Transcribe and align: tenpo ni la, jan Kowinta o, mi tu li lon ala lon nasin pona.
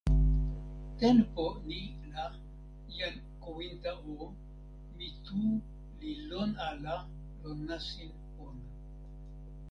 tenpo 0.99 1.45
ni 1.67 1.79
la, 2.11 2.23
jan 2.95 3.15
Kowinta 3.43 3.91
o, 4.15 4.15
mi 4.95 5.07
tu 5.25 5.39
li 5.99 6.11
lon 6.29 6.49
ala 6.69 6.95
lon 7.41 7.57
nasin 7.67 8.11
pona. 8.33 8.65